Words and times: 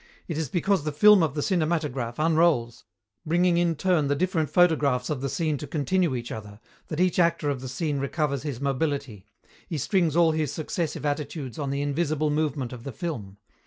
It 0.27 0.35
is 0.35 0.49
because 0.49 0.83
the 0.83 0.91
film 0.91 1.21
of 1.21 1.35
the 1.35 1.43
cinematograph 1.43 2.17
unrolls, 2.17 2.85
bringing 3.23 3.57
in 3.57 3.75
turn 3.75 4.07
the 4.07 4.15
different 4.15 4.49
photographs 4.49 5.11
of 5.11 5.21
the 5.21 5.29
scene 5.29 5.59
to 5.59 5.67
continue 5.67 6.15
each 6.15 6.31
other, 6.31 6.59
that 6.87 6.99
each 6.99 7.19
actor 7.19 7.51
of 7.51 7.61
the 7.61 7.69
scene 7.69 7.99
recovers 7.99 8.41
his 8.41 8.59
mobility; 8.59 9.27
he 9.67 9.77
strings 9.77 10.15
all 10.15 10.31
his 10.31 10.51
successive 10.51 11.05
attitudes 11.05 11.59
on 11.59 11.69
the 11.69 11.83
invisible 11.83 12.31
movement 12.31 12.73
of 12.73 12.83
the 12.83 12.91
film. 12.91 13.37